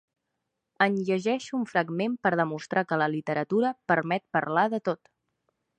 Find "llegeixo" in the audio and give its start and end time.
1.09-1.59